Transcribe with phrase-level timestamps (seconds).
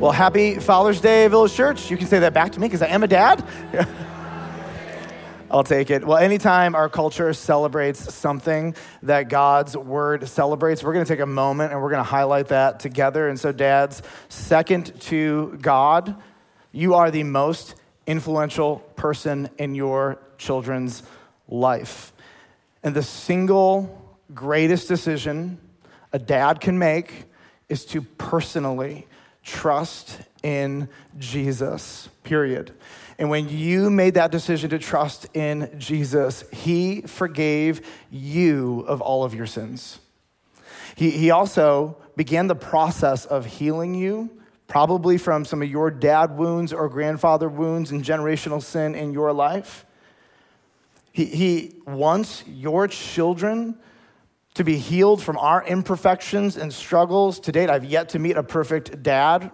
[0.00, 1.90] Well, happy Father's Day, Village Church.
[1.90, 3.46] You can say that back to me because I am a dad.
[5.50, 6.06] I'll take it.
[6.06, 11.26] Well, anytime our culture celebrates something that God's word celebrates, we're going to take a
[11.26, 13.28] moment and we're going to highlight that together.
[13.28, 14.00] And so, dads,
[14.30, 16.16] second to God,
[16.72, 17.74] you are the most
[18.06, 21.02] influential person in your children's
[21.46, 22.14] life.
[22.82, 25.58] And the single greatest decision
[26.10, 27.26] a dad can make
[27.68, 29.06] is to personally
[29.42, 32.72] trust in Jesus, period.
[33.18, 39.24] And when you made that decision to trust in Jesus, He forgave you of all
[39.24, 39.98] of your sins.
[40.94, 44.30] He, he also began the process of healing you,
[44.68, 49.32] probably from some of your dad wounds or grandfather wounds and generational sin in your
[49.32, 49.86] life.
[51.12, 53.78] He, he wants your children
[54.54, 57.40] to be healed from our imperfections and struggles.
[57.40, 59.50] To date, I've yet to meet a perfect dad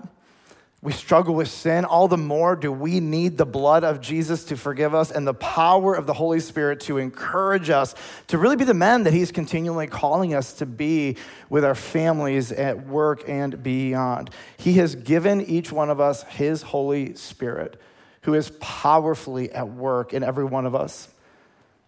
[0.87, 4.57] we struggle with sin, all the more do we need the blood of Jesus to
[4.57, 7.93] forgive us and the power of the Holy Spirit to encourage us
[8.29, 11.17] to really be the men that He's continually calling us to be
[11.51, 14.31] with our families at work and beyond.
[14.59, 17.81] He has given each one of us His Holy Spirit,
[18.23, 21.09] who is powerfully at work in every one of us.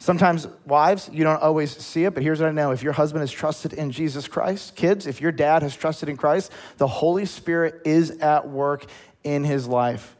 [0.00, 2.70] Sometimes, wives, you don't always see it, but here's what I know.
[2.70, 6.16] If your husband has trusted in Jesus Christ, kids, if your dad has trusted in
[6.16, 8.86] Christ, the Holy Spirit is at work
[9.24, 10.16] in his life.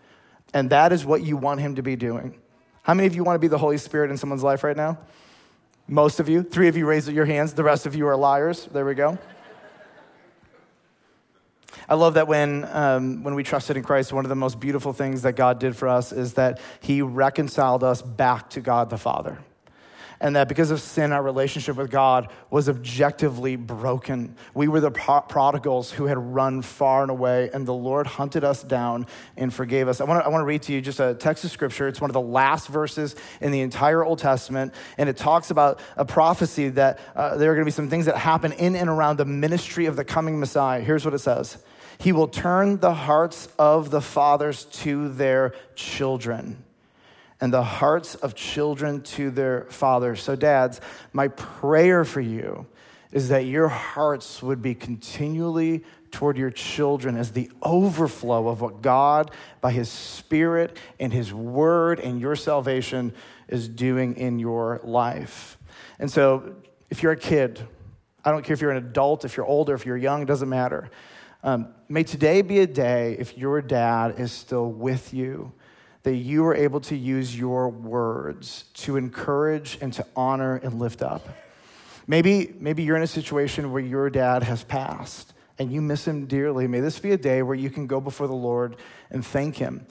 [0.53, 2.37] And that is what you want him to be doing.
[2.83, 4.99] How many of you want to be the Holy Spirit in someone's life right now?
[5.87, 6.43] Most of you.
[6.43, 7.55] Three of you raise your hands.
[7.55, 8.69] The rest of you are liars.
[8.73, 9.17] There we go.
[11.89, 14.93] I love that when, um, when we trusted in Christ, one of the most beautiful
[14.93, 18.99] things that God did for us is that He reconciled us back to God the
[18.99, 19.39] Father
[20.21, 24.37] and that because of sin, our relationship with God was objectively broken.
[24.55, 28.63] We were the prodigals who had run far and away, and the Lord hunted us
[28.63, 30.01] down and forgave us.
[30.01, 31.87] I want to I wanna read to you just a text of scripture.
[31.87, 35.81] It's one of the last verses in the entire Old Testament, and it talks about
[35.97, 38.89] a prophecy that uh, there are going to be some things that happen in and
[38.89, 40.81] around the ministry of the coming Messiah.
[40.81, 41.59] Here's what it says
[41.99, 46.65] He will turn the hearts of the fathers to their children
[47.41, 50.22] and the hearts of children to their fathers.
[50.22, 50.81] So, dads,
[51.12, 52.66] my prayer for you
[53.12, 58.82] is that your hearts would be continually toward your children as the overflow of what
[58.82, 63.15] God, by His Spirit and His Word and your salvation,
[63.47, 65.59] is doing in your life.
[65.98, 66.56] And so,
[66.91, 67.60] if you're a kid,
[68.25, 70.48] I don't care if you're an adult, if you're older, if you're young, it doesn't
[70.48, 70.91] matter.
[71.43, 75.53] Um, may today be a day, if your dad is still with you,
[76.03, 81.03] that you are able to use your words to encourage and to honor and lift
[81.03, 81.28] up.
[82.06, 86.26] Maybe, maybe you're in a situation where your dad has passed and you miss him
[86.26, 86.66] dearly.
[86.66, 88.76] May this be a day where you can go before the Lord
[89.10, 89.86] and thank him.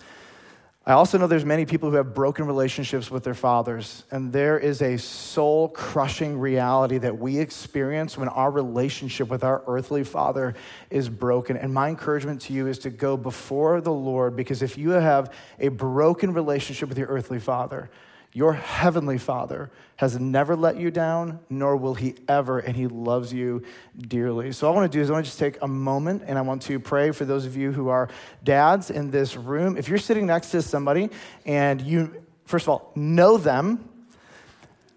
[0.88, 4.58] I also know there's many people who have broken relationships with their fathers, and there
[4.58, 10.56] is a soul crushing reality that we experience when our relationship with our earthly father
[10.90, 11.58] is broken.
[11.58, 15.34] And my encouragement to you is to go before the Lord because if you have
[15.59, 17.90] a broken relationship with your earthly father,
[18.38, 23.34] your heavenly Father has never let you down, nor will he ever, and he loves
[23.34, 23.64] you
[23.98, 24.52] dearly.
[24.52, 26.42] So, I want to do is I want to just take a moment and I
[26.42, 28.09] want to pray for those of you who are
[28.44, 29.75] dads in this room.
[29.75, 31.09] If you're sitting next to somebody
[31.48, 33.90] and you, first of all, know them,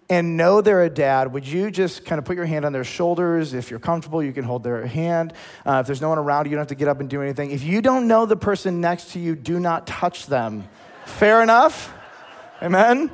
[0.07, 2.83] and know they're a dad, would you just kind of put your hand on their
[2.83, 3.55] shoulders?
[3.55, 5.33] If you're comfortable, you can hold their hand.
[5.65, 7.49] Uh, if there's no one around, you don't have to get up and do anything.
[7.49, 10.69] If you don't know the person next to you, do not touch them.
[11.05, 11.91] Fair enough?
[12.61, 13.09] Amen?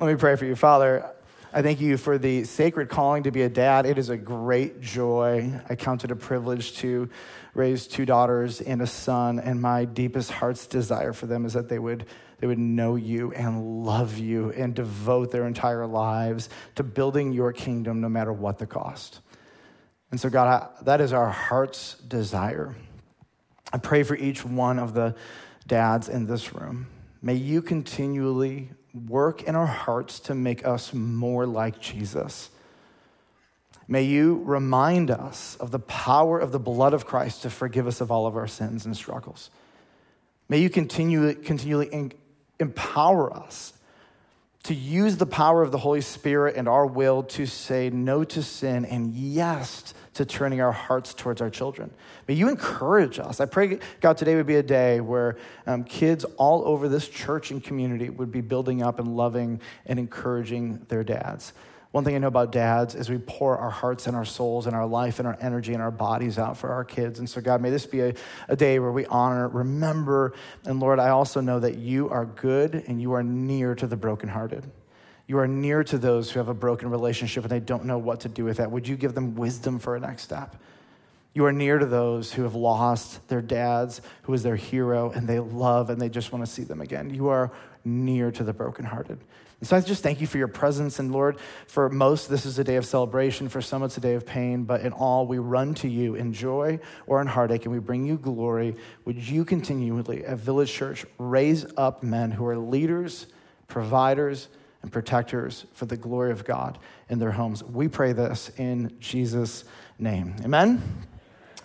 [0.00, 0.54] Let me pray for you.
[0.54, 1.10] Father,
[1.52, 3.84] I thank you for the sacred calling to be a dad.
[3.84, 5.60] It is a great joy.
[5.68, 7.10] I count it a privilege to
[7.52, 11.68] raise two daughters and a son, and my deepest heart's desire for them is that
[11.68, 12.06] they would,
[12.38, 17.52] they would know you and love you and devote their entire lives to building your
[17.52, 19.18] kingdom no matter what the cost.
[20.12, 22.76] And so, God, I, that is our heart's desire.
[23.72, 25.16] I pray for each one of the
[25.66, 26.86] dads in this room.
[27.20, 28.70] May you continually
[29.06, 32.50] work in our hearts to make us more like Jesus.
[33.86, 38.00] May you remind us of the power of the blood of Christ to forgive us
[38.00, 39.50] of all of our sins and struggles.
[40.48, 42.12] May you continue, continually
[42.58, 43.72] empower us
[44.64, 48.42] to use the power of the Holy Spirit and our will to say no to
[48.42, 51.92] sin and yes to turning our hearts towards our children.
[52.26, 53.40] May you encourage us.
[53.40, 57.52] I pray, God, today would be a day where um, kids all over this church
[57.52, 61.52] and community would be building up and loving and encouraging their dads.
[61.92, 64.74] One thing I know about dads is we pour our hearts and our souls and
[64.74, 67.20] our life and our energy and our bodies out for our kids.
[67.20, 68.14] And so, God, may this be a,
[68.48, 70.34] a day where we honor, remember,
[70.64, 73.96] and Lord, I also know that you are good and you are near to the
[73.96, 74.68] brokenhearted.
[75.28, 78.20] You are near to those who have a broken relationship and they don't know what
[78.20, 78.70] to do with that.
[78.70, 80.56] Would you give them wisdom for a next step?
[81.34, 85.28] You are near to those who have lost their dads, who is their hero, and
[85.28, 87.14] they love and they just want to see them again.
[87.14, 87.52] You are
[87.84, 89.18] near to the brokenhearted.
[89.60, 90.98] And so I just thank you for your presence.
[90.98, 91.36] And Lord,
[91.66, 93.50] for most, this is a day of celebration.
[93.50, 94.64] For some, it's a day of pain.
[94.64, 98.06] But in all, we run to you in joy or in heartache, and we bring
[98.06, 98.76] you glory.
[99.04, 103.26] Would you continually, at Village Church, raise up men who are leaders,
[103.66, 104.48] providers,
[104.82, 106.78] and protectors for the glory of God
[107.08, 107.62] in their homes?
[107.64, 109.64] We pray this in Jesus'
[109.98, 110.36] name.
[110.44, 110.82] Amen.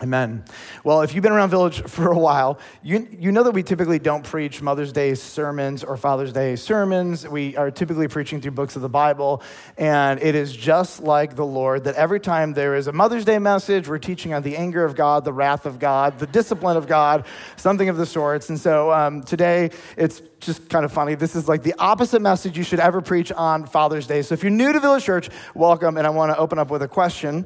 [0.01, 0.43] Amen.
[0.83, 3.99] Well, if you've been around Village for a while, you, you know that we typically
[3.99, 7.27] don't preach Mother's Day sermons or Father's Day sermons.
[7.27, 9.43] We are typically preaching through books of the Bible.
[9.77, 13.39] And it is just like the Lord that every time there is a Mother's Day
[13.39, 16.87] message, we're teaching on the anger of God, the wrath of God, the discipline of
[16.87, 17.25] God,
[17.55, 18.49] something of the sorts.
[18.49, 21.15] And so um, today, it's just kind of funny.
[21.15, 24.23] This is like the opposite message you should ever preach on Father's Day.
[24.23, 25.97] So if you're new to Village Church, welcome.
[25.97, 27.45] And I want to open up with a question.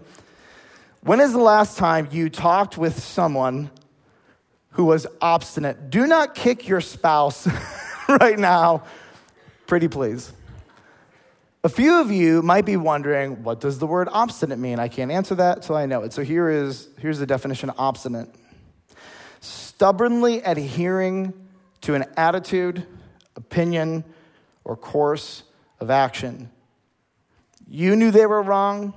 [1.08, 3.72] When is the last time you talked with someone
[4.72, 5.90] who was obstinate?
[5.90, 7.48] Do not kick your spouse
[8.10, 8.84] right now.
[9.68, 10.34] Pretty please.
[11.64, 14.80] A few of you might be wondering, what does the word obstinate mean?
[14.80, 16.12] I can't answer that till I know it.
[16.12, 18.28] So here is here's the definition of obstinate.
[19.40, 21.34] Stubbornly adhering
[21.84, 22.86] to an attitude,
[23.38, 24.04] opinion,
[24.66, 25.44] or course
[25.80, 26.52] of action.
[27.66, 28.94] You knew they were wrong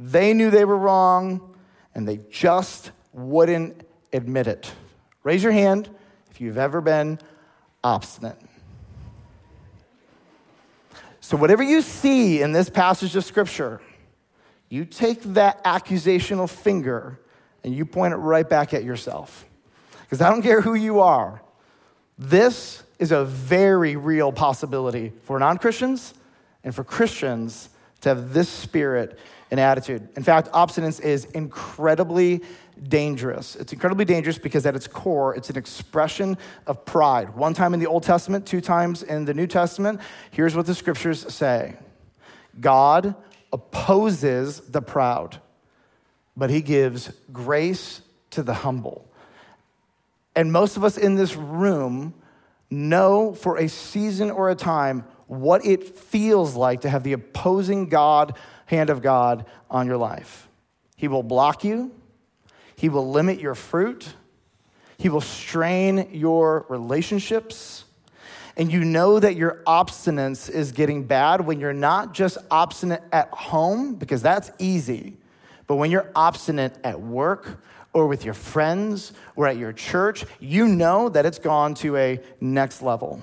[0.00, 1.54] they knew they were wrong,
[1.94, 4.72] and they just wouldn't admit it.
[5.22, 5.90] Raise your hand
[6.30, 7.18] if you've ever been
[7.82, 8.38] obstinate.
[11.20, 13.80] So, whatever you see in this passage of Scripture,
[14.70, 17.18] you take that accusational finger
[17.64, 19.44] and you point it right back at yourself.
[20.02, 21.42] Because I don't care who you are,
[22.18, 26.14] this is a very real possibility for non Christians
[26.64, 27.68] and for Christians
[28.00, 29.18] to have this spirit
[29.50, 30.08] and attitude.
[30.16, 32.42] In fact, obstinance is incredibly
[32.82, 33.56] dangerous.
[33.56, 36.36] It's incredibly dangerous because at its core, it's an expression
[36.66, 37.34] of pride.
[37.34, 40.00] One time in the Old Testament, two times in the New Testament.
[40.30, 41.76] Here's what the scriptures say
[42.60, 43.14] God
[43.52, 45.40] opposes the proud,
[46.36, 49.10] but he gives grace to the humble.
[50.36, 52.14] And most of us in this room
[52.70, 57.88] know for a season or a time what it feels like to have the opposing
[57.88, 58.36] God
[58.68, 60.48] hand of God on your life.
[60.94, 61.90] He will block you,
[62.76, 64.14] He will limit your fruit,
[64.98, 67.84] He will strain your relationships.
[68.56, 73.30] And you know that your obstinance is getting bad when you're not just obstinate at
[73.30, 75.16] home, because that's easy,
[75.68, 77.62] but when you're obstinate at work
[77.92, 82.20] or with your friends or at your church, you know that it's gone to a
[82.40, 83.22] next level.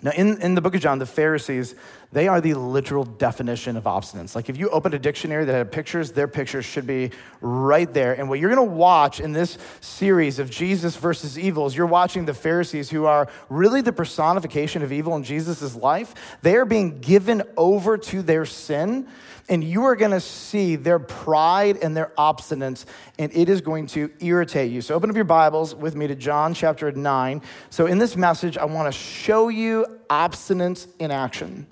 [0.00, 1.74] Now, in, in the book of John, the Pharisees,
[2.10, 4.34] they are the literal definition of obstinance.
[4.34, 7.10] Like if you opened a dictionary that had pictures, their pictures should be
[7.42, 8.14] right there.
[8.14, 11.86] And what you're going to watch in this series of Jesus versus evil is you're
[11.86, 16.14] watching the Pharisees, who are really the personification of evil in Jesus' life.
[16.40, 19.06] They are being given over to their sin
[19.50, 22.84] and you are going to see their pride and their obstinance,
[23.18, 24.82] and it is going to irritate you.
[24.82, 27.40] So, open up your Bibles with me to John chapter 9.
[27.70, 31.66] So, in this message, I want to show you obstinance in action.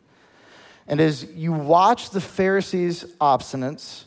[0.89, 4.05] And as you watch the Pharisees' obstinance,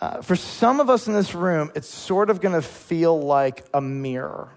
[0.00, 3.64] uh, for some of us in this room, it's sort of going to feel like
[3.72, 4.48] a mirror.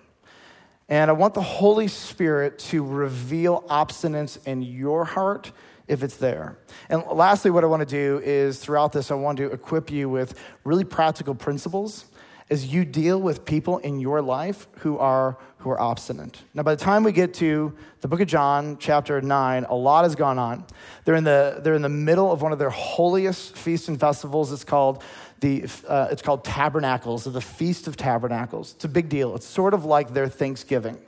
[0.89, 5.51] And I want the Holy Spirit to reveal obstinance in your heart
[5.87, 6.57] if it's there.
[6.89, 10.09] And lastly, what I want to do is throughout this, I want to equip you
[10.09, 12.05] with really practical principles
[12.49, 16.43] as you deal with people in your life who are who are obstinate.
[16.53, 20.05] Now, by the time we get to the book of John, chapter 9, a lot
[20.05, 20.63] has gone on.
[21.05, 24.51] They're in the, they're in the middle of one of their holiest feasts and festivals.
[24.51, 25.01] It's called,
[25.39, 28.73] the, uh, it's called Tabernacles, or the Feast of Tabernacles.
[28.75, 29.33] It's a big deal.
[29.33, 30.99] It's sort of like their Thanksgiving.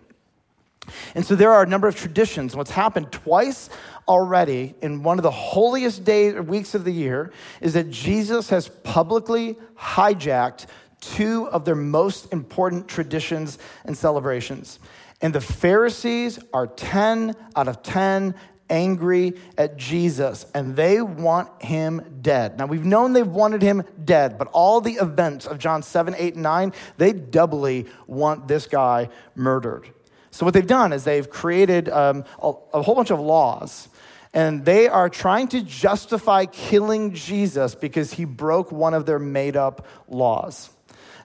[1.14, 2.56] And so there are a number of traditions.
[2.56, 3.70] What's happened twice
[4.08, 8.50] already in one of the holiest days or weeks of the year is that Jesus
[8.50, 10.66] has publicly hijacked
[11.02, 14.80] two of their most important traditions and celebrations.
[15.22, 18.36] And the Pharisees are 10 out of 10
[18.70, 22.58] angry at Jesus and they want him dead.
[22.58, 26.34] Now, we've known they've wanted him dead, but all the events of John 7, 8,
[26.34, 29.90] and 9, they doubly want this guy murdered.
[30.32, 33.88] So, what they've done is they've created um, a, a whole bunch of laws
[34.34, 39.56] And they are trying to justify killing Jesus because he broke one of their made
[39.56, 40.70] up laws.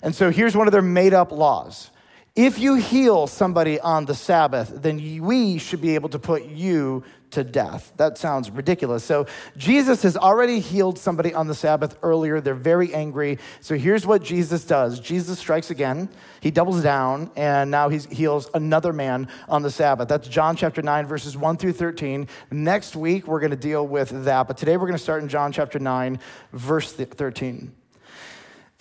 [0.02, 1.90] And so here's one of their made up laws
[2.34, 7.04] if you heal somebody on the Sabbath, then we should be able to put you
[7.32, 7.92] to death.
[7.98, 9.04] That sounds ridiculous.
[9.04, 9.26] So,
[9.58, 12.40] Jesus has already healed somebody on the Sabbath earlier.
[12.40, 13.38] They're very angry.
[13.60, 16.08] So, here's what Jesus does Jesus strikes again.
[16.40, 20.08] He doubles down, and now he heals another man on the Sabbath.
[20.08, 22.28] That's John chapter 9, verses 1 through 13.
[22.50, 24.48] Next week, we're going to deal with that.
[24.48, 26.18] But today, we're going to start in John chapter 9,
[26.52, 27.72] verse 13.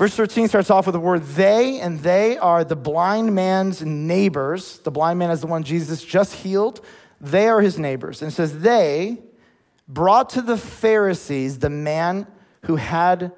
[0.02, 4.80] Verse 13 starts off with the word they, and they are the blind man's neighbors.
[4.80, 6.84] The blind man is the one Jesus just healed.
[7.20, 8.24] They are his neighbors.
[8.24, 9.20] And it says, They
[9.88, 12.26] brought to the Pharisees the man
[12.64, 13.32] who had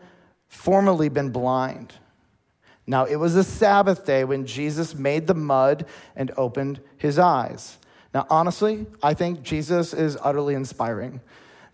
[0.48, 1.96] formerly been blind.
[2.88, 7.78] Now, it was a Sabbath day when Jesus made the mud and opened his eyes.
[8.14, 11.20] Now, honestly, I think Jesus is utterly inspiring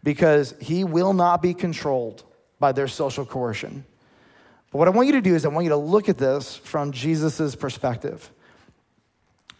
[0.04, 2.24] because he will not be controlled
[2.58, 3.86] by their social coercion.
[4.72, 6.56] But what I want you to do is I want you to look at this
[6.56, 8.32] from Jesus' perspective.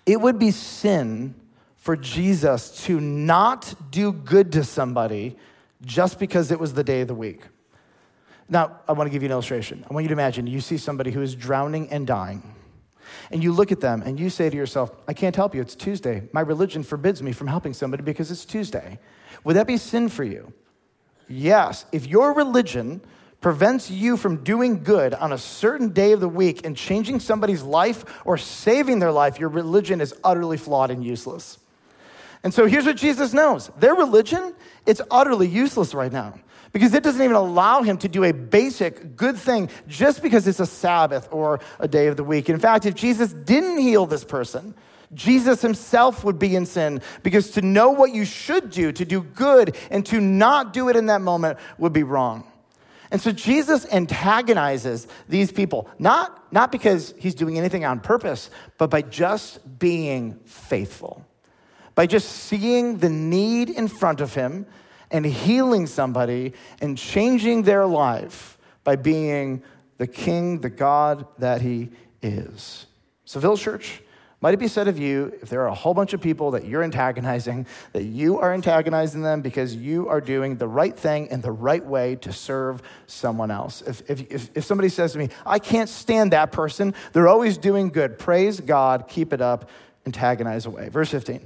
[0.06, 1.36] It would be sin
[1.78, 5.38] for Jesus to not do good to somebody
[5.84, 7.42] just because it was the day of the week.
[8.50, 9.86] Now, I want to give you an illustration.
[9.90, 12.56] I want you to imagine you see somebody who is drowning and dying.
[13.32, 15.62] And you look at them and you say to yourself, I can't help you.
[15.62, 16.28] It's Tuesday.
[16.32, 19.00] My religion forbids me from helping somebody because it's Tuesday.
[19.44, 20.52] Would that be sin for you?
[21.28, 21.86] Yes.
[21.92, 23.02] If your religion
[23.42, 27.64] prevents you from doing good on a certain day of the week and changing somebody's
[27.64, 31.58] life or saving their life, your religion is utterly flawed and useless.
[32.44, 34.54] And so here's what Jesus knows their religion,
[34.86, 36.40] it's utterly useless right now
[36.72, 40.60] because it doesn't even allow him to do a basic good thing just because it's
[40.60, 42.50] a Sabbath or a day of the week.
[42.50, 44.76] In fact, if Jesus didn't heal this person,
[45.14, 49.22] Jesus himself would be in sin because to know what you should do, to do
[49.22, 52.49] good, and to not do it in that moment would be wrong.
[53.12, 58.90] And so Jesus antagonizes these people, not, not because he's doing anything on purpose, but
[58.90, 61.26] by just being faithful,
[61.96, 64.68] by just seeing the need in front of him
[65.10, 69.64] and healing somebody and changing their life by being
[69.98, 71.90] the king, the God that he
[72.22, 72.86] is.
[73.26, 74.02] So, Village Church,
[74.42, 76.66] might it be said of you, if there are a whole bunch of people that
[76.66, 81.42] you're antagonizing, that you are antagonizing them because you are doing the right thing in
[81.42, 83.82] the right way to serve someone else.
[83.82, 87.58] If, if, if, if somebody says to me, I can't stand that person, they're always
[87.58, 89.70] doing good, praise God, keep it up,
[90.06, 90.88] antagonize away.
[90.88, 91.46] Verse 15.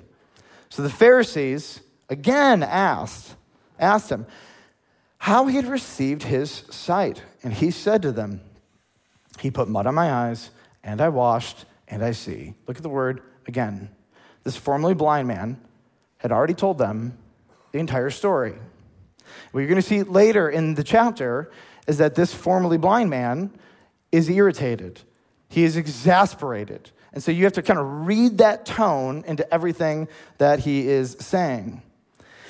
[0.69, 3.35] So the Pharisees again asked,
[3.79, 4.27] asked him
[5.17, 7.23] how he had received his sight.
[7.41, 8.41] And he said to them,
[9.39, 10.51] He put mud on my eyes,
[10.83, 12.55] and I washed and I see.
[12.67, 13.89] Look at the word again.
[14.43, 15.62] This formerly blind man
[16.17, 17.17] had already told them
[17.71, 18.55] the entire story.
[19.51, 21.51] What you're going to see later in the chapter
[21.88, 23.51] is that this formerly blind man
[24.12, 25.01] is irritated,
[25.50, 26.89] he is exasperated.
[27.13, 30.07] And so you have to kind of read that tone into everything
[30.39, 31.83] that he is saying.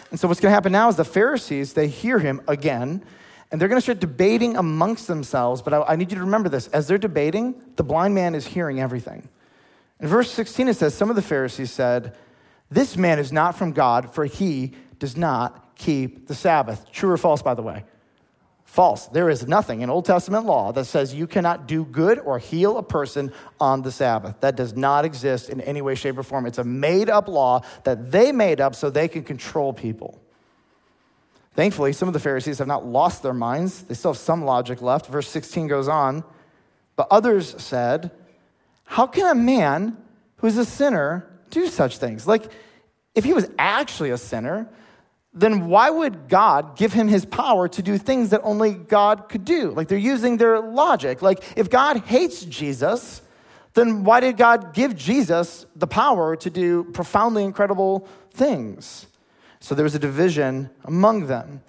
[0.09, 3.03] And so what's going to happen now is the Pharisees, they hear him again,
[3.53, 5.61] and they're going to start debating amongst themselves.
[5.61, 6.67] But I, I, need you to remember this.
[6.69, 9.29] As they're debating, the blind man is hearing everything.
[9.99, 12.17] In verse 16, it says, Some of the Pharisees said,
[12.71, 16.91] This man is not from God, for he does not keep the Sabbath.
[16.91, 17.85] True or false, by the way?
[18.65, 19.05] False.
[19.05, 22.79] There is nothing in Old Testament law that says you cannot do good or heal
[22.79, 24.39] a person on the Sabbath.
[24.39, 26.47] That does not exist in any way, shape, or form.
[26.47, 30.22] It's a made up law that they made up so they can control people.
[31.53, 33.83] Thankfully, some of the Pharisees have not lost their minds.
[33.83, 35.07] They still have some logic left.
[35.07, 36.23] Verse 16 goes on.
[36.95, 38.11] But others said,
[38.85, 39.97] How can a man
[40.37, 42.25] who's a sinner do such things?
[42.27, 42.51] Like,
[43.13, 44.67] if he was actually a sinner,
[45.33, 49.45] then why would God give him his power to do things that only God could
[49.45, 49.71] do?
[49.71, 51.21] Like, they're using their logic.
[51.21, 53.21] Like, if God hates Jesus,
[53.73, 59.07] then why did God give Jesus the power to do profoundly incredible things?
[59.63, 61.61] So there was a division among them.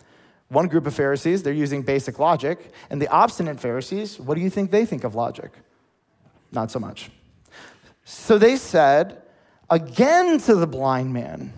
[0.49, 4.51] One group of Pharisees, they're using basic logic, and the obstinate Pharisees, what do you
[4.51, 5.53] think they think of logic?
[6.51, 7.13] Not so much.
[8.05, 9.23] So they said
[9.71, 11.53] again to the blind man,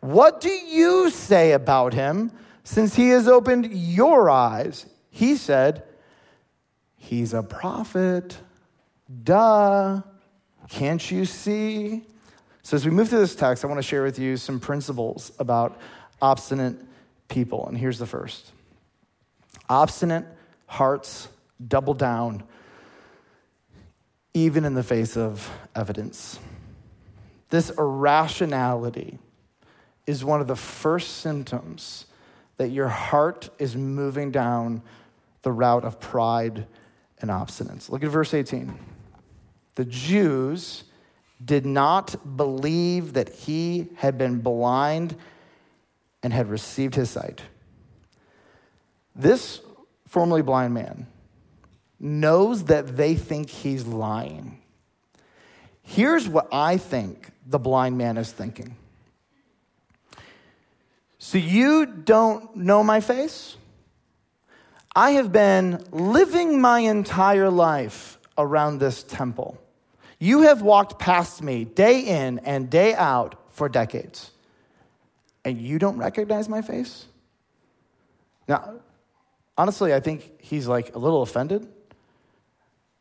[0.00, 2.32] What do you say about him
[2.64, 4.86] since he has opened your eyes?
[5.10, 5.82] He said,
[6.96, 8.38] He's a prophet.
[9.22, 10.00] Duh.
[10.70, 12.04] Can't you see?
[12.66, 15.30] So, as we move through this text, I want to share with you some principles
[15.38, 15.80] about
[16.20, 16.74] obstinate
[17.28, 17.64] people.
[17.68, 18.50] And here's the first
[19.68, 20.24] obstinate
[20.66, 21.28] hearts
[21.64, 22.42] double down,
[24.34, 26.40] even in the face of evidence.
[27.50, 29.20] This irrationality
[30.08, 32.06] is one of the first symptoms
[32.56, 34.82] that your heart is moving down
[35.42, 36.66] the route of pride
[37.20, 37.88] and obstinance.
[37.88, 38.76] Look at verse 18.
[39.76, 40.82] The Jews
[41.44, 45.16] did not believe that he had been blind
[46.22, 47.42] and had received his sight.
[49.14, 49.60] This
[50.06, 51.06] formerly blind man
[52.00, 54.60] knows that they think he's lying.
[55.82, 58.76] Here's what I think the blind man is thinking.
[61.18, 63.56] So, you don't know my face?
[64.94, 69.60] I have been living my entire life around this temple.
[70.18, 74.30] You have walked past me day in and day out for decades,
[75.44, 77.06] and you don't recognize my face?
[78.48, 78.76] Now,
[79.58, 81.68] honestly, I think he's like a little offended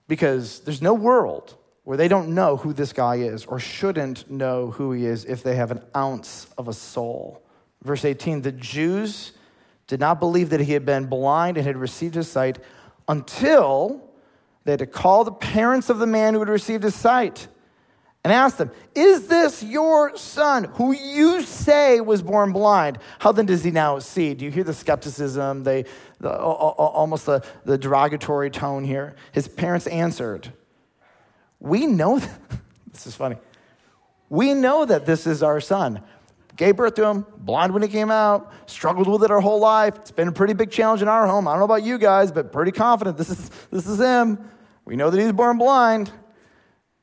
[0.07, 4.71] because there's no world where they don't know who this guy is or shouldn't know
[4.71, 7.41] who he is if they have an ounce of a soul.
[7.83, 9.31] Verse 18 the Jews
[9.87, 12.57] did not believe that he had been blind and had received his sight
[13.07, 14.04] until
[14.65, 17.47] they had to call the parents of the man who had received his sight
[18.25, 22.97] and ask them, Is this your son who you say was born blind?
[23.19, 24.33] How then does he now see?
[24.33, 25.85] Do you hear the skepticism, they,
[26.19, 29.15] the, almost the, the derogatory tone here?
[29.31, 30.51] His parents answered,
[31.59, 32.39] We know, that,
[32.91, 33.37] this is funny.
[34.27, 36.01] We know that this is our son.
[36.55, 39.97] Gave birth to him, blind when he came out, struggled with it our whole life.
[39.97, 41.47] It's been a pretty big challenge in our home.
[41.47, 44.49] I don't know about you guys, but pretty confident this is, this is him.
[44.85, 46.11] We know that he's born blind.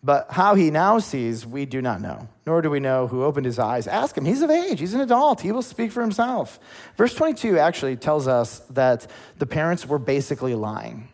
[0.05, 3.47] But how he now sees, we do not know, nor do we know who opened
[3.47, 3.87] his eyes.
[3.87, 4.25] Ask him.
[4.25, 5.41] He's of age, he's an adult.
[5.41, 6.59] He will speak for himself.
[6.97, 9.07] Verse 22 actually tells us that
[9.39, 11.09] the parents were basically lying.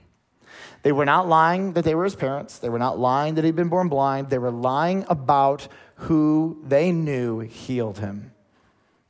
[0.85, 3.57] They were not lying that they were his parents, they were not lying that he'd
[3.57, 4.31] been born blind.
[4.31, 8.33] They were lying about who they knew healed him.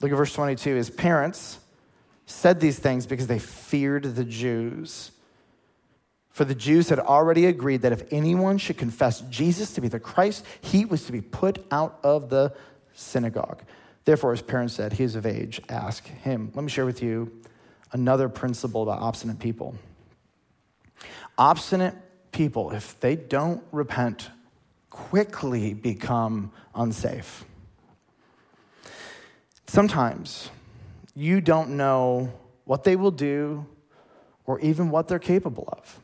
[0.01, 0.75] Look at verse 22.
[0.75, 1.59] His parents
[2.27, 5.13] said these things because they feared the Jews.
[6.39, 9.99] For the Jews had already agreed that if anyone should confess Jesus to be the
[9.99, 12.55] Christ, he was to be put out of the
[12.95, 13.65] synagogue.
[14.05, 16.53] Therefore, his parents said, He is of age, ask him.
[16.55, 17.43] Let me share with you
[17.91, 19.75] another principle about obstinate people.
[21.37, 21.97] Obstinate
[22.31, 24.31] people, if they don't repent,
[24.91, 27.45] quickly become unsafe.
[29.67, 30.51] Sometimes
[31.17, 32.33] you don't know
[32.65, 33.67] what they will do
[34.47, 36.01] or even what they're capable of.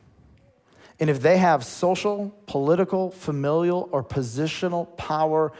[0.99, 5.51] And if they have social, political, familial, or positional power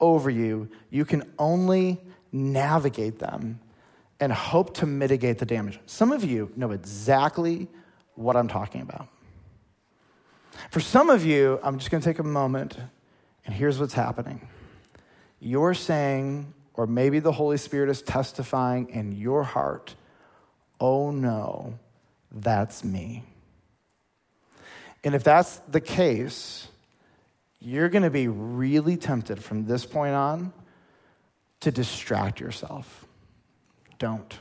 [0.00, 1.98] over you, you can only
[2.30, 3.60] navigate them
[4.20, 5.80] and hope to mitigate the damage.
[5.86, 7.68] Some of you know exactly
[8.14, 9.08] what I'm talking about.
[10.70, 12.76] For some of you, I'm just going to take a moment,
[13.46, 14.48] and here's what's happening.
[15.40, 19.94] You're saying, or maybe the Holy Spirit is testifying in your heart,
[20.78, 21.78] oh no,
[22.30, 23.24] that's me.
[25.04, 26.68] And if that's the case,
[27.60, 30.52] you're going to be really tempted from this point on
[31.60, 33.06] to distract yourself.
[33.98, 34.38] Don't.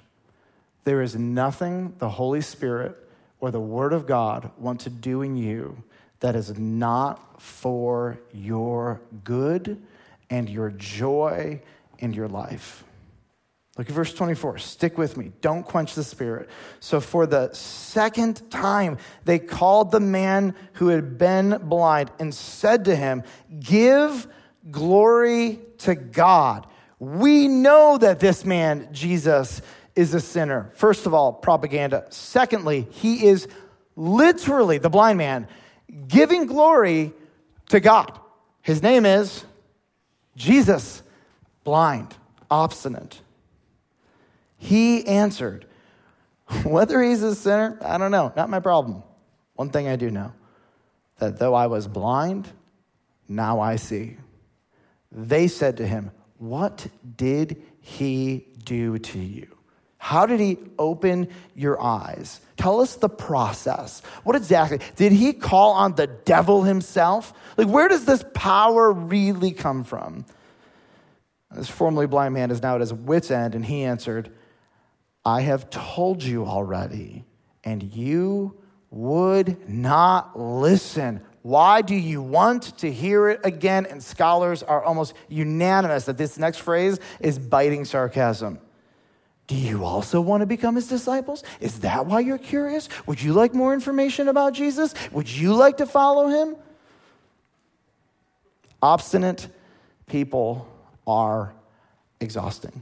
[0.84, 2.98] There is nothing the Holy Spirit
[3.40, 5.84] or the Word of God want to do in you
[6.20, 9.82] that is not for your good
[10.30, 11.62] and your joy
[12.00, 12.84] in your life.
[13.82, 14.60] Look at verse 24.
[14.60, 15.32] Stick with me.
[15.42, 16.52] Don't quench the spirit.
[16.82, 22.86] So, for the second time, they called the man who had been blind and said
[22.86, 23.24] to him,
[23.60, 24.28] Give
[24.70, 26.68] glory to God.
[27.00, 29.64] We know that this man, Jesus,
[29.96, 30.70] is a sinner.
[30.76, 32.06] First of all, propaganda.
[32.12, 33.48] Secondly, he is
[33.96, 35.48] literally, the blind man,
[36.08, 37.14] giving glory
[37.70, 38.20] to God.
[38.62, 39.44] His name is
[40.36, 41.02] Jesus,
[41.64, 42.16] blind,
[42.52, 43.20] obstinate.
[44.62, 45.66] He answered,
[46.64, 49.02] Whether he's a sinner, I don't know, not my problem.
[49.56, 50.34] One thing I do know
[51.18, 52.48] that though I was blind,
[53.28, 54.18] now I see.
[55.12, 59.48] They said to him, What did he do to you?
[59.98, 62.40] How did he open your eyes?
[62.56, 64.04] Tell us the process.
[64.24, 64.80] What exactly?
[64.96, 67.34] Did he call on the devil himself?
[67.58, 70.26] Like, where does this power really come from?
[71.52, 74.32] This formerly blind man is now at his wits' end, and he answered,
[75.26, 77.26] I have told you already,
[77.64, 78.56] and you
[78.90, 81.22] would not listen.
[81.44, 83.86] Why do you want to hear it again?
[83.86, 88.60] And scholars are almost unanimous that this next phrase is biting sarcasm.
[89.48, 91.44] Do you also want to become his disciples?
[91.60, 92.90] Is that why you're curious?
[93.06, 94.94] Would you like more information about Jesus?
[95.12, 96.56] Would you like to follow him?
[98.82, 99.48] Obstinate
[100.08, 100.68] people
[101.06, 101.54] are
[102.20, 102.82] exhausting.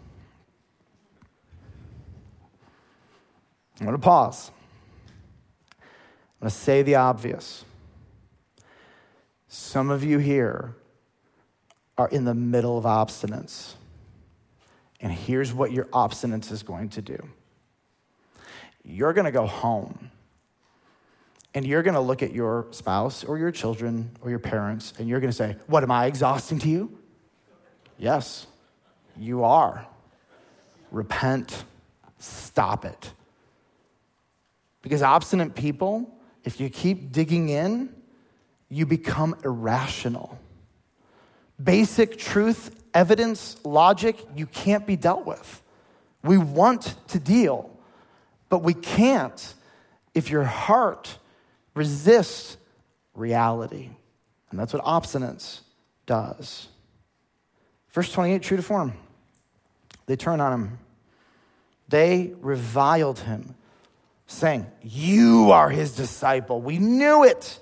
[3.80, 4.52] I'm going to pause.
[5.80, 7.64] I'm going to say the obvious.
[9.48, 10.76] Some of you here
[11.98, 13.74] are in the middle of obstinance.
[15.02, 17.18] And here's what your obstinance is going to do
[18.86, 20.10] you're going to go home
[21.54, 25.08] and you're going to look at your spouse or your children or your parents and
[25.08, 26.98] you're going to say, What, am I exhausting to you?
[27.98, 28.48] Yes,
[29.18, 29.86] you are.
[30.92, 31.66] Repent,
[32.18, 33.12] stop it.
[34.82, 37.94] Because obstinate people, if you keep digging in,
[38.70, 40.40] you become irrational.
[41.62, 45.62] Basic truth, evidence, logic, you can't be dealt with.
[46.24, 47.70] We want to deal,
[48.50, 49.54] but we can't
[50.14, 51.18] if your heart
[51.74, 52.58] resists
[53.14, 53.90] reality.
[54.50, 55.62] And that's what obstinance
[56.06, 56.68] does.
[57.92, 58.94] Verse 28, true to form.
[60.06, 60.80] They turn on him.
[61.88, 63.56] They reviled him,
[64.30, 66.62] saying, You are his disciple.
[66.62, 67.60] We knew it.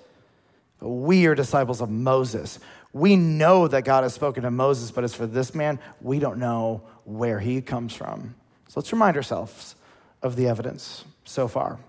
[0.80, 2.60] But we are disciples of Moses.
[2.94, 6.40] We know that God has spoken to Moses, but as for this man, we don't
[6.40, 8.36] know where he comes from.
[8.68, 9.76] So let's remind ourselves
[10.22, 11.80] of the evidence so far.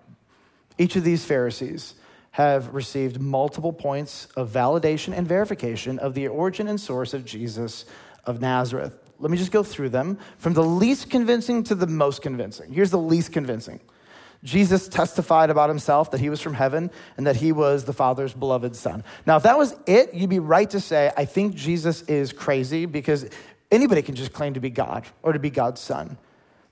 [0.78, 1.94] Each of these Pharisees
[2.30, 7.84] have received multiple points of validation and verification of the origin and source of Jesus
[8.24, 8.96] of Nazareth.
[9.18, 12.72] Let me just go through them from the least convincing to the most convincing.
[12.72, 13.80] Here's the least convincing
[14.44, 18.32] Jesus testified about himself that he was from heaven and that he was the Father's
[18.32, 19.02] beloved Son.
[19.26, 22.86] Now, if that was it, you'd be right to say, I think Jesus is crazy
[22.86, 23.28] because
[23.70, 26.16] anybody can just claim to be God or to be God's Son.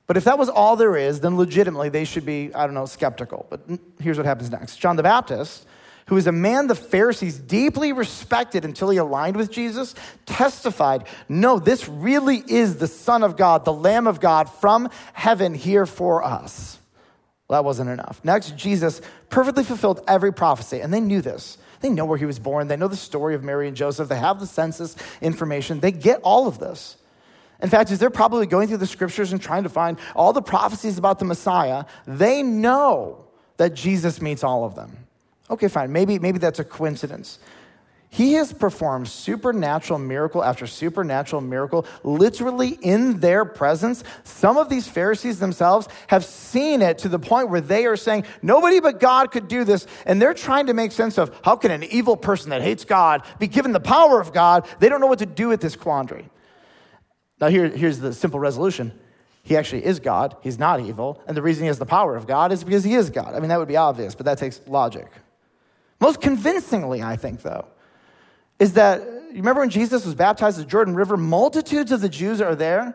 [0.07, 2.87] But if that was all there is, then legitimately they should be, I don't know,
[2.87, 3.47] skeptical.
[3.51, 3.63] But
[4.01, 5.67] here's what happens next John the Baptist,
[6.07, 11.59] who is a man the Pharisees deeply respected until he aligned with Jesus, testified, No,
[11.59, 16.23] this really is the Son of God, the Lamb of God from heaven here for
[16.23, 16.76] us.
[17.49, 18.21] Well, that wasn't enough.
[18.25, 21.59] Next, Jesus perfectly fulfilled every prophecy, and they knew this.
[21.81, 24.19] They know where he was born, they know the story of Mary and Joseph, they
[24.19, 26.97] have the census information, they get all of this.
[27.63, 30.43] In fact, as they're probably going through the scriptures and trying to find all the
[30.43, 33.25] prophecies about the Messiah, they know
[33.57, 35.07] that Jesus meets all of them.
[35.49, 35.93] Okay, fine.
[35.93, 37.39] Maybe, maybe that's a coincidence.
[38.17, 44.05] He has performed supernatural miracle after supernatural miracle, literally in their presence.
[44.25, 48.25] Some of these Pharisees themselves have seen it to the point where they are saying,
[48.41, 49.87] nobody but God could do this.
[50.07, 53.23] And they're trying to make sense of how can an evil person that hates God
[53.39, 54.67] be given the power of God?
[54.79, 56.31] They don't know what to do with this quandary.
[57.39, 58.99] Now, here, here's the simple resolution.
[59.43, 60.39] He actually is God.
[60.41, 61.23] He's not evil.
[61.29, 63.35] And the reason he has the power of God is because he is God.
[63.35, 65.13] I mean, that would be obvious, but that takes logic.
[66.01, 67.67] Most convincingly, I think, though,
[68.59, 71.17] is that you remember when Jesus was baptized at the Jordan River?
[71.17, 72.95] Multitudes of the Jews are there,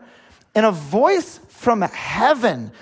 [0.54, 2.72] and a voice from heaven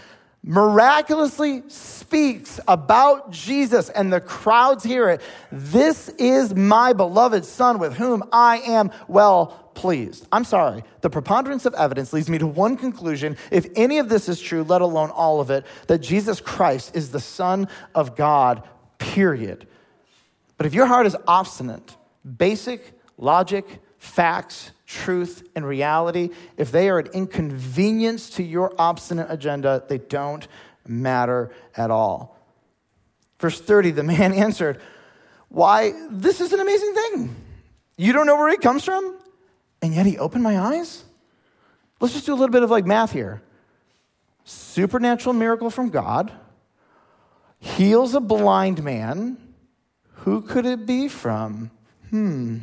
[0.43, 5.21] miraculously speaks about Jesus, and the crowds hear it.
[5.53, 10.27] This is my beloved Son with whom I am well pleased.
[10.33, 10.83] I'm sorry.
[11.03, 13.37] The preponderance of evidence leads me to one conclusion.
[13.51, 17.11] If any of this is true, let alone all of it, that Jesus Christ is
[17.11, 18.67] the Son of God,
[18.99, 19.69] period.
[20.57, 23.67] But if your heart is obstinate, basic logic,
[23.99, 30.49] facts, truth, and reality, if they are an inconvenience to your obstinate agenda, they don't
[30.87, 32.37] matter at all.
[33.39, 34.81] Verse 30 the man answered,
[35.49, 37.37] Why, this is an amazing thing.
[37.97, 39.19] You don't know where he comes from,
[39.83, 41.05] and yet he opened my eyes?
[42.01, 43.43] Let's just do a little bit of like math here.
[44.45, 46.33] Supernatural miracle from God,
[47.59, 49.37] heals a blind man.
[50.25, 51.71] Who could it be from?
[52.11, 52.59] Hmm.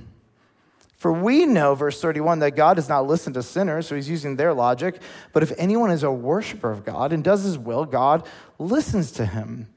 [0.97, 4.35] For we know, verse 31, that God does not listen to sinners, so he's using
[4.35, 4.99] their logic.
[5.31, 9.25] But if anyone is a worshiper of God and does his will, God listens to
[9.25, 9.67] him.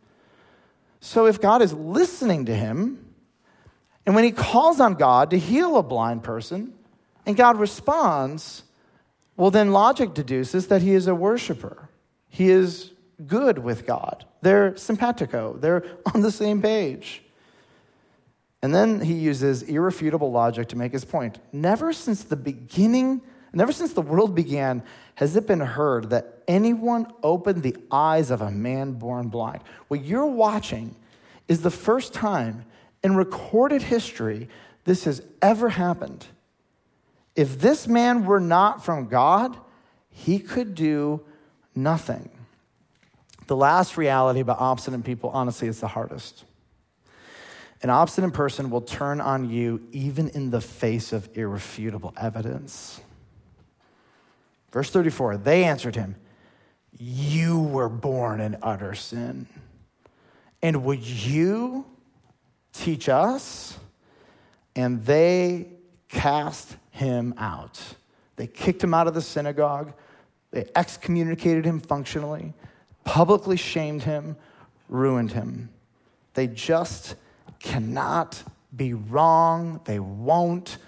[1.00, 3.04] So if God is listening to him,
[4.06, 6.72] and when he calls on God to heal a blind person,
[7.26, 8.62] and God responds,
[9.37, 11.88] well, then logic deduces that he is a worshiper.
[12.28, 12.90] He is
[13.26, 14.24] good with God.
[14.40, 17.22] They're simpatico, they're on the same page.
[18.62, 21.38] And then he uses irrefutable logic to make his point.
[21.53, 24.83] Never since the beginning, never since the world began,
[25.14, 29.62] has it been heard that anyone opened the eyes of a man born blind.
[29.88, 30.96] What you're watching
[31.49, 32.64] is the first time
[33.03, 34.49] in recorded history
[34.85, 36.27] this has ever happened.
[37.37, 39.57] If this man were not from God,
[40.11, 41.23] he could do
[41.75, 42.29] nothing.
[43.46, 46.44] The last reality about obstinate people, honestly, is the hardest.
[47.82, 53.00] An obstinate person will turn on you even in the face of irrefutable evidence.
[54.70, 56.16] Verse 34 they answered him,
[56.98, 59.46] You were born in utter sin.
[60.62, 61.86] And would you
[62.72, 63.78] teach us?
[64.76, 65.68] And they
[66.08, 67.80] cast him out.
[68.36, 69.92] They kicked him out of the synagogue.
[70.50, 72.52] They excommunicated him functionally,
[73.04, 74.36] publicly shamed him,
[74.88, 75.70] ruined him.
[76.34, 77.14] They just
[77.61, 78.42] cannot
[78.75, 79.81] be wrong.
[79.85, 80.79] They won't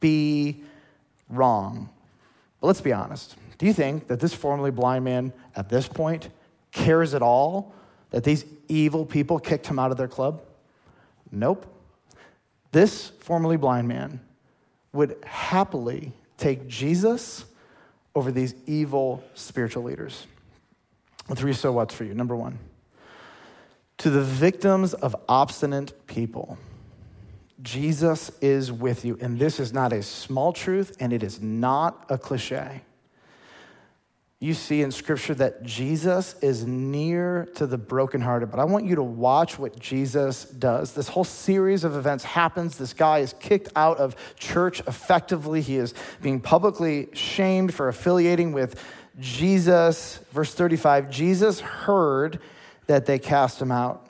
[0.00, 0.64] be
[1.28, 1.88] wrong.
[2.60, 3.36] But let's be honest.
[3.58, 6.28] Do you think that this formerly blind man at this point
[6.72, 7.74] cares at all
[8.10, 10.42] that these evil people kicked him out of their club?
[11.30, 11.66] Nope.
[12.72, 14.20] This formerly blind man
[14.92, 17.44] would happily take Jesus
[18.14, 20.26] over these evil spiritual leaders.
[21.34, 22.14] Three so what's for you.
[22.14, 22.58] Number one,
[23.98, 26.58] to the victims of obstinate people,
[27.62, 29.16] Jesus is with you.
[29.20, 32.82] And this is not a small truth, and it is not a cliche
[34.42, 38.50] you see in scripture that Jesus is near to the brokenhearted.
[38.50, 40.94] But I want you to watch what Jesus does.
[40.94, 42.76] This whole series of events happens.
[42.76, 45.60] This guy is kicked out of church effectively.
[45.60, 48.82] He is being publicly shamed for affiliating with
[49.20, 50.18] Jesus.
[50.32, 52.40] Verse 35 Jesus heard
[52.86, 54.06] that they cast him out.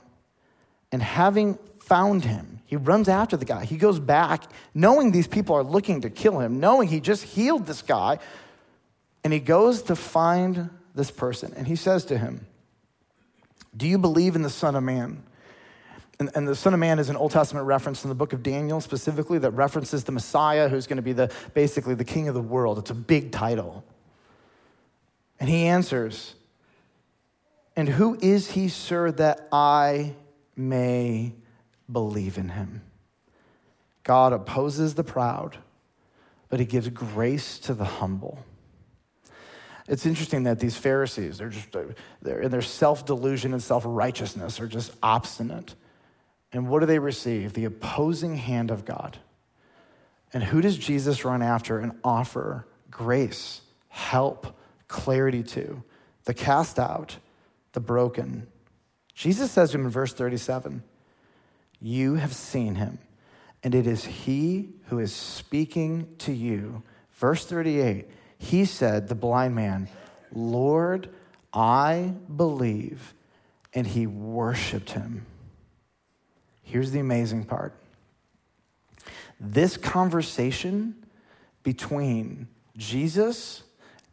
[0.91, 3.65] And having found him, he runs after the guy.
[3.65, 7.65] He goes back, knowing these people are looking to kill him, knowing he just healed
[7.65, 8.19] this guy
[9.23, 12.45] and he goes to find this person and he says to him,
[13.75, 15.23] Do you believe in the Son of Man?
[16.19, 18.43] And, and, the Son of Man is an Old Testament reference in the book of
[18.43, 22.35] Daniel specifically that references the Messiah who's going to be the, basically the king of
[22.35, 22.77] the world.
[22.77, 23.83] It's a big title.
[25.39, 26.35] And he answers,
[27.75, 30.13] And who is he, sir, that I
[30.55, 31.33] may
[31.91, 32.81] believe in him?
[34.03, 35.57] God opposes the proud,
[36.49, 38.39] but he gives grace to the humble.
[39.87, 41.75] It's interesting that these Pharisees, they're just,
[42.21, 45.75] they're in their self delusion and self righteousness, are just obstinate.
[46.51, 47.53] And what do they receive?
[47.53, 49.17] The opposing hand of God.
[50.31, 54.55] And who does Jesus run after and offer grace, help,
[54.87, 55.83] clarity to?
[56.25, 57.17] The cast out,
[57.73, 58.47] the broken.
[59.13, 60.83] Jesus says to him in verse 37
[61.79, 62.97] You have seen him,
[63.61, 66.83] and it is he who is speaking to you.
[67.11, 68.07] Verse 38
[68.43, 69.87] he said, the blind man,
[70.33, 71.09] Lord,
[71.53, 73.13] I believe.
[73.73, 75.25] And he worshiped him.
[76.61, 77.73] Here's the amazing part
[79.39, 81.05] this conversation
[81.63, 83.63] between Jesus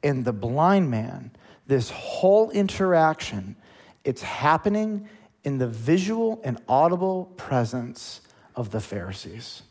[0.03, 1.33] and the blind man,
[1.71, 3.55] this whole interaction,
[4.03, 5.09] it's happening
[5.45, 8.23] in the visual and audible presence
[8.57, 9.63] of the Pharisees.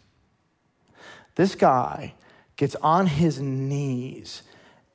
[1.36, 2.14] This guy
[2.56, 4.44] gets on his knees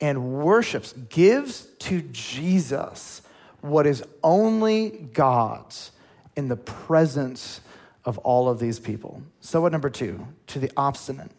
[0.00, 3.20] and worships, gives to Jesus
[3.60, 5.92] what is only God's
[6.36, 7.60] in the presence
[8.06, 9.20] of all of these people.
[9.40, 10.26] So, what number two?
[10.46, 11.32] To the obstinate.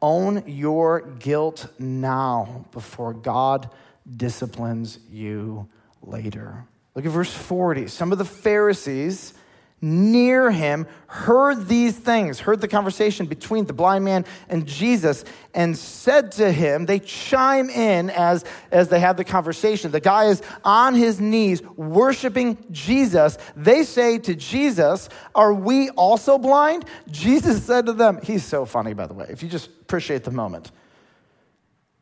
[0.00, 3.68] Own your guilt now before God
[4.16, 5.68] disciplines you
[6.02, 6.66] later.
[6.94, 7.88] Look at verse 40.
[7.88, 9.34] Some of the Pharisees
[9.82, 15.76] near him heard these things, heard the conversation between the blind man and Jesus, and
[15.76, 19.90] said to him, they chime in as, as they have the conversation.
[19.90, 23.38] The guy is on his knees worshiping Jesus.
[23.56, 26.84] They say to Jesus, Are we also blind?
[27.10, 30.30] Jesus said to them, He's so funny, by the way, if you just appreciate the
[30.30, 30.70] moment.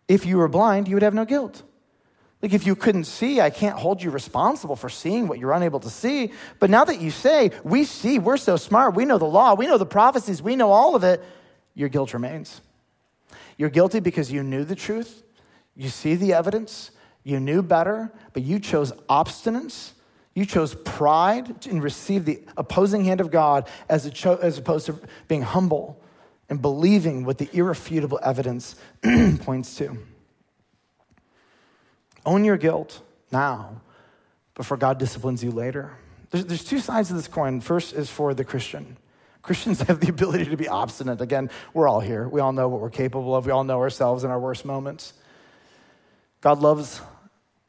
[0.08, 1.62] If you were blind, you would have no guilt.
[2.40, 5.80] Like, if you couldn't see, I can't hold you responsible for seeing what you're unable
[5.80, 6.32] to see.
[6.60, 9.66] But now that you say, we see, we're so smart, we know the law, we
[9.66, 11.22] know the prophecies, we know all of it,
[11.74, 12.60] your guilt remains.
[13.56, 15.24] You're guilty because you knew the truth,
[15.74, 16.92] you see the evidence,
[17.24, 19.92] you knew better, but you chose obstinance.
[20.34, 25.00] You chose pride and received the opposing hand of God as, cho- as opposed to
[25.26, 26.00] being humble
[26.48, 28.76] and believing what the irrefutable evidence
[29.40, 29.98] points to.
[32.28, 33.00] Own your guilt
[33.32, 33.80] now
[34.54, 35.92] before God disciplines you later.
[36.28, 37.62] There's, there's two sides of this coin.
[37.62, 38.98] First is for the Christian.
[39.40, 41.22] Christians have the ability to be obstinate.
[41.22, 42.28] Again, we're all here.
[42.28, 43.46] We all know what we're capable of.
[43.46, 45.14] We all know ourselves in our worst moments.
[46.42, 47.00] God loves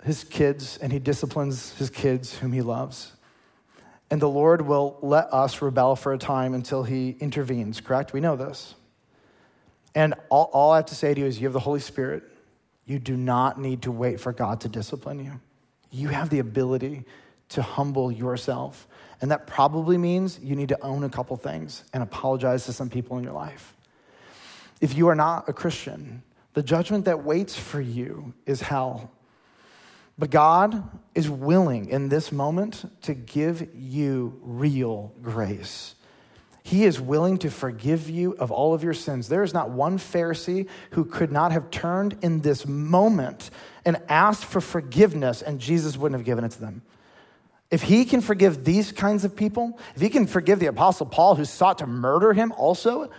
[0.03, 3.13] his kids and he disciplines his kids whom he loves.
[4.11, 8.11] And the Lord will let us rebel for a time until he intervenes, correct?
[8.11, 8.75] We know this.
[9.95, 12.23] And all, all I have to say to you is you have the Holy Spirit.
[12.89, 15.39] You do not need to wait for God to discipline you.
[15.91, 17.05] You have the ability
[17.49, 18.87] to humble yourself.
[19.21, 22.89] And that probably means you need to own a couple things and apologize to some
[22.89, 23.75] people in your life.
[24.81, 26.23] If you are not a Christian,
[26.55, 29.11] the judgment that waits for you is hell.
[30.17, 35.93] But God is willing in this moment to give you real grace.
[36.69, 39.27] He is willing to forgive you of all of your sins.
[39.27, 43.49] There is not one Pharisee who could not have turned in this moment
[43.85, 46.83] and asked for forgiveness, and Jesus wouldn't have given it to them.
[47.71, 51.33] If he can forgive these kinds of people, if he can forgive the Apostle Paul
[51.33, 53.09] who sought to murder him also,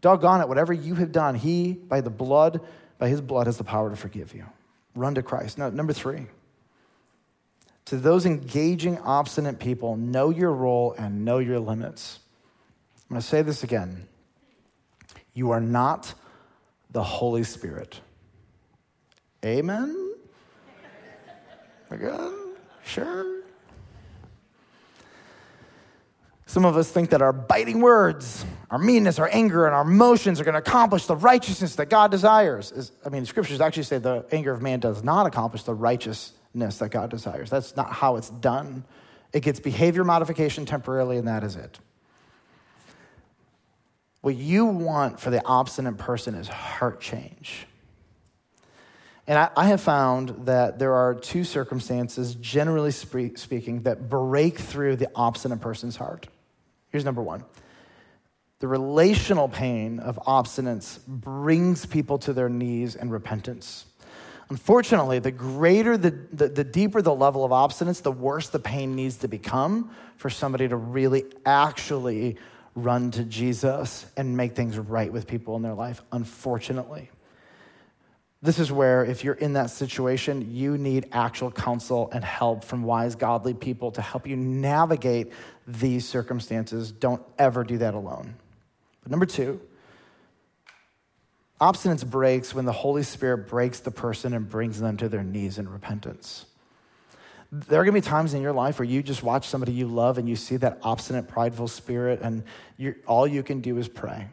[0.00, 2.62] doggone it, whatever you have done, he, by the blood,
[2.96, 4.46] by his blood, has the power to forgive you.
[4.94, 5.58] Run to Christ.
[5.58, 6.24] Now, number three,
[7.86, 12.18] to those engaging obstinate people, know your role and know your limits.
[13.10, 14.08] I'm going to say this again.
[15.34, 16.14] You are not
[16.90, 18.00] the Holy Spirit.
[19.44, 20.14] Amen?
[21.90, 22.54] Again?
[22.84, 23.42] Sure.
[26.46, 30.40] Some of us think that our biting words, our meanness, our anger, and our emotions
[30.40, 32.92] are going to accomplish the righteousness that God desires.
[33.04, 36.32] I mean, the scriptures actually say the anger of man does not accomplish the righteousness
[36.54, 37.50] that God desires.
[37.50, 38.84] That's not how it's done.
[39.32, 41.78] It gets behavior modification temporarily, and that is it.
[44.20, 47.66] What you want for the obstinate person is heart change.
[49.26, 54.96] And I, I, have found that there are two circumstances, generally speaking, that break through
[54.96, 56.28] the obstinate person's heart.
[56.90, 57.44] Here's number one
[58.60, 63.84] the relational pain of obstinance brings people to their knees in repentance.
[64.50, 68.94] Unfortunately, the greater, the, the, the, deeper the level of obstinance, the worse the pain
[68.94, 72.36] needs to become for somebody to really actually
[72.74, 77.10] run to Jesus and make things right with people in their life, unfortunately.
[78.42, 82.82] This is where, if you're in that situation, you need actual counsel and help from
[82.82, 85.32] wise, godly people to help you navigate
[85.66, 86.92] these circumstances.
[86.92, 88.34] Don't ever do that alone.
[89.02, 89.62] But number two,
[91.60, 95.58] obstinance breaks when the Holy Spirit breaks the person and brings them to their knees
[95.58, 96.46] in repentance.
[97.52, 99.86] There are going to be times in your life where you just watch somebody you
[99.86, 102.42] love and you see that obstinate, prideful spirit, and
[103.06, 104.26] all you can do is pray.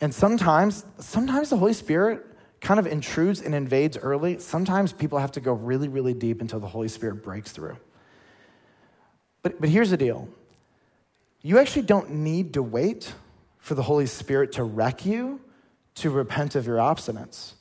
[0.00, 2.24] And sometimes, sometimes the Holy Spirit
[2.60, 6.60] kind of intrudes and invades early, sometimes people have to go really, really deep until
[6.60, 7.76] the Holy Spirit breaks through.
[9.42, 10.28] But, but here's the deal
[11.42, 13.12] you actually don't need to wait
[13.58, 15.40] for the Holy Spirit to wreck you
[16.00, 17.52] to repent of your obstinance.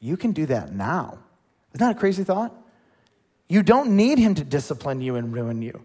[0.00, 1.18] You can do that now.
[1.74, 2.54] Isn't that a crazy thought?
[3.48, 5.82] You don't need Him to discipline you and ruin you.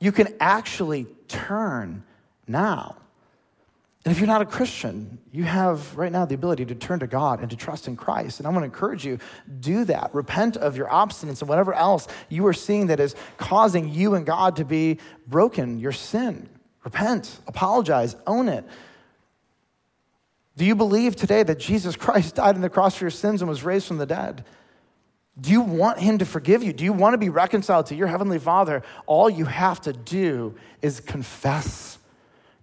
[0.00, 2.04] You can actually turn
[2.46, 2.96] now.
[4.04, 7.06] And if you're not a Christian, you have right now the ability to turn to
[7.06, 8.38] God and to trust in Christ.
[8.38, 9.18] And I want to encourage you,
[9.60, 10.14] do that.
[10.14, 14.24] Repent of your obstinance and whatever else you are seeing that is causing you and
[14.24, 16.48] God to be broken, your sin.
[16.84, 18.64] Repent, apologize, own it.
[20.58, 23.48] Do you believe today that Jesus Christ died on the cross for your sins and
[23.48, 24.44] was raised from the dead?
[25.40, 26.72] Do you want him to forgive you?
[26.72, 28.82] Do you want to be reconciled to your heavenly Father?
[29.06, 31.98] All you have to do is confess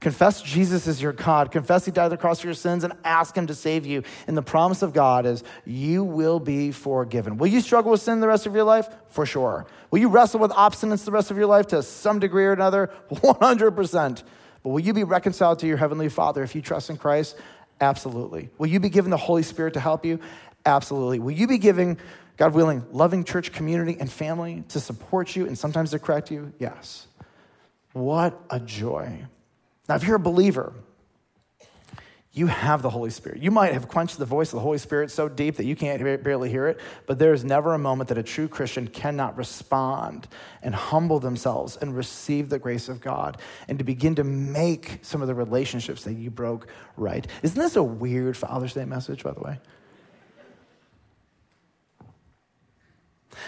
[0.05, 1.51] Confess Jesus is your God.
[1.51, 4.03] Confess He died on the cross for your sins and ask Him to save you.
[4.27, 7.37] And the promise of God is you will be forgiven.
[7.37, 8.87] Will you struggle with sin the rest of your life?
[9.07, 9.65] For sure.
[9.89, 12.91] Will you wrestle with obstinance the rest of your life to some degree or another?
[13.09, 14.23] 100%.
[14.61, 17.35] But will you be reconciled to your Heavenly Father if you trust in Christ?
[17.81, 18.49] Absolutely.
[18.57, 20.19] Will you be given the Holy Spirit to help you?
[20.65, 21.19] Absolutely.
[21.19, 21.97] Will you be giving,
[22.37, 26.53] God willing, loving church community and family to support you and sometimes to correct you?
[26.59, 27.07] Yes.
[27.93, 29.25] What a joy.
[29.87, 30.73] Now, if you're a believer,
[32.35, 33.41] you have the Holy Spirit.
[33.41, 36.03] You might have quenched the voice of the Holy Spirit so deep that you can't
[36.21, 40.27] barely hear it, but there is never a moment that a true Christian cannot respond
[40.61, 43.37] and humble themselves and receive the grace of God
[43.69, 46.67] and to begin to make some of the relationships that you broke
[46.97, 47.25] right.
[47.41, 49.57] Isn't this a weird Father's Day message, by the way?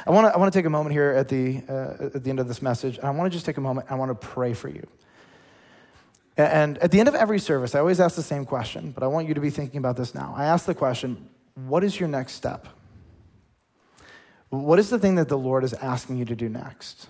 [0.06, 2.30] I want to I want to take a moment here at the, uh, at the
[2.30, 3.88] end of this message, and I want to just take a moment.
[3.90, 4.88] I want to pray for you.
[6.38, 9.08] And at the end of every service, I always ask the same question, but I
[9.08, 10.36] want you to be thinking about this now.
[10.38, 12.68] I ask the question what is your next step?
[14.50, 17.08] What is the thing that the Lord is asking you to do next?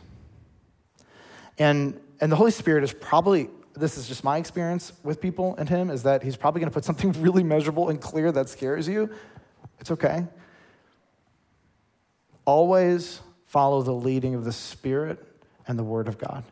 [1.59, 5.67] And, and the Holy Spirit is probably, this is just my experience with people and
[5.67, 8.87] Him, is that He's probably going to put something really measurable and clear that scares
[8.87, 9.09] you.
[9.81, 10.25] It's okay.
[12.45, 15.23] Always follow the leading of the Spirit
[15.67, 16.45] and the Word of God.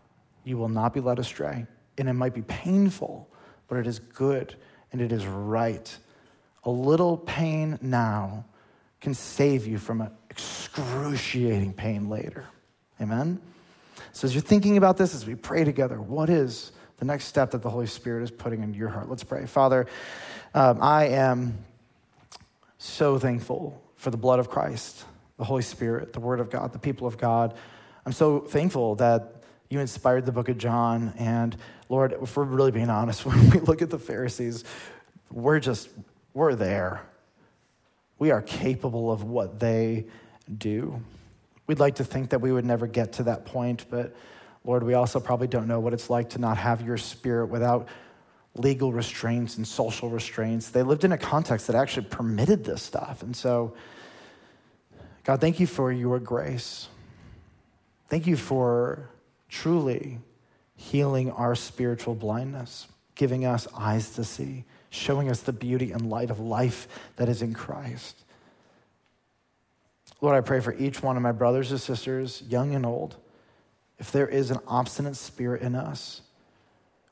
[0.43, 1.65] You will not be led astray
[1.97, 3.29] and it might be painful,
[3.67, 4.55] but it is good
[4.91, 5.95] and it is right.
[6.63, 8.45] A little pain now
[9.01, 12.45] can save you from an excruciating pain later.
[13.01, 13.39] Amen?
[14.13, 17.51] So, as you're thinking about this, as we pray together, what is the next step
[17.51, 19.09] that the Holy Spirit is putting into your heart?
[19.09, 19.45] Let's pray.
[19.45, 19.87] Father,
[20.53, 21.57] um, I am
[22.77, 25.05] so thankful for the blood of Christ
[25.37, 27.55] the Holy Spirit, the Word of God, the people of God.
[28.05, 31.13] I'm so thankful that you inspired the book of John.
[31.17, 31.57] And
[31.89, 34.63] Lord, if we're really being honest, when we look at the Pharisees,
[35.31, 35.89] we're just,
[36.33, 37.01] we're there.
[38.17, 40.05] We are capable of what they
[40.57, 41.01] do.
[41.67, 44.15] We'd like to think that we would never get to that point, but
[44.63, 47.87] Lord, we also probably don't know what it's like to not have your spirit without
[48.55, 50.69] legal restraints and social restraints.
[50.69, 53.21] They lived in a context that actually permitted this stuff.
[53.21, 53.75] And so,
[55.23, 56.87] God, thank you for your grace.
[58.09, 59.09] Thank you for
[59.49, 60.19] truly
[60.75, 66.29] healing our spiritual blindness, giving us eyes to see, showing us the beauty and light
[66.29, 68.23] of life that is in Christ.
[70.21, 73.15] Lord, I pray for each one of my brothers and sisters, young and old.
[73.97, 76.21] If there is an obstinate spirit in us,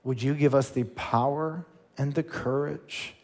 [0.04, 1.66] would you give us the power
[1.98, 3.16] and the courage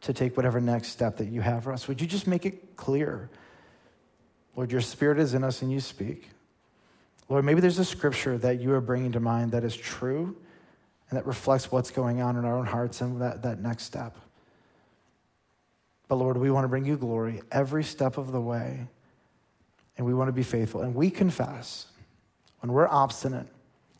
[0.00, 1.86] to take whatever next step that you have for us?
[1.88, 3.30] Would you just make it clear?
[4.56, 6.30] Lord, your spirit is in us and you speak.
[7.28, 10.36] Lord, maybe there's a scripture that you are bringing to mind that is true
[11.08, 14.16] and that reflects what's going on in our own hearts and that, that next step.
[16.08, 18.86] But Lord, we want to bring you glory every step of the way,
[19.96, 20.82] and we want to be faithful.
[20.82, 21.86] And we confess
[22.60, 23.46] when we're obstinate,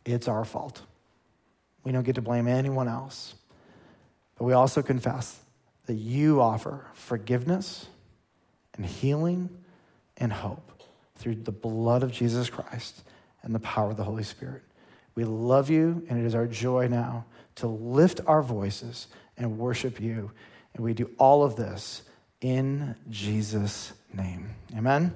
[0.05, 0.81] it's our fault.
[1.83, 3.35] We don't get to blame anyone else.
[4.37, 5.39] But we also confess
[5.85, 7.87] that you offer forgiveness
[8.75, 9.49] and healing
[10.17, 10.83] and hope
[11.15, 13.03] through the blood of Jesus Christ
[13.45, 14.63] and the power of the Holy Spirit.
[15.15, 17.25] We love you, and it is our joy now
[17.55, 20.31] to lift our voices and worship you.
[20.73, 22.01] And we do all of this
[22.41, 24.49] in Jesus' name.
[24.75, 25.15] Amen.